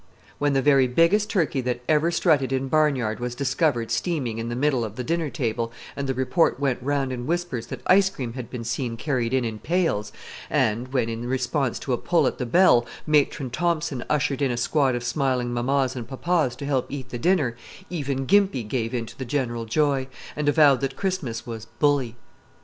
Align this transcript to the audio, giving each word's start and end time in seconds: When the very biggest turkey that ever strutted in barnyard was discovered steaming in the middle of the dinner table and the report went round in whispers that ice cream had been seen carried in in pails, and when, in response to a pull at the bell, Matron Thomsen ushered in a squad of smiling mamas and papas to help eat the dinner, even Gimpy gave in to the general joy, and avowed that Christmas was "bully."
When 0.39 0.53
the 0.53 0.63
very 0.63 0.87
biggest 0.87 1.29
turkey 1.29 1.61
that 1.61 1.81
ever 1.87 2.09
strutted 2.09 2.51
in 2.51 2.69
barnyard 2.69 3.19
was 3.19 3.35
discovered 3.35 3.91
steaming 3.91 4.39
in 4.39 4.49
the 4.49 4.55
middle 4.55 4.83
of 4.83 4.95
the 4.95 5.03
dinner 5.03 5.29
table 5.29 5.71
and 5.95 6.07
the 6.09 6.15
report 6.15 6.59
went 6.59 6.81
round 6.81 7.13
in 7.13 7.27
whispers 7.27 7.67
that 7.67 7.83
ice 7.85 8.09
cream 8.09 8.33
had 8.33 8.49
been 8.49 8.63
seen 8.63 8.97
carried 8.97 9.31
in 9.31 9.45
in 9.45 9.59
pails, 9.59 10.11
and 10.49 10.87
when, 10.91 11.07
in 11.07 11.27
response 11.27 11.77
to 11.77 11.93
a 11.93 11.99
pull 11.99 12.25
at 12.25 12.39
the 12.39 12.47
bell, 12.47 12.87
Matron 13.05 13.51
Thomsen 13.51 14.03
ushered 14.09 14.41
in 14.41 14.49
a 14.49 14.57
squad 14.57 14.95
of 14.95 15.03
smiling 15.03 15.53
mamas 15.53 15.95
and 15.95 16.07
papas 16.07 16.55
to 16.55 16.65
help 16.65 16.87
eat 16.89 17.09
the 17.09 17.19
dinner, 17.19 17.55
even 17.91 18.25
Gimpy 18.25 18.63
gave 18.67 18.95
in 18.95 19.05
to 19.05 19.15
the 19.19 19.23
general 19.23 19.65
joy, 19.65 20.07
and 20.35 20.49
avowed 20.49 20.81
that 20.81 20.95
Christmas 20.97 21.45
was 21.45 21.65
"bully." 21.77 22.15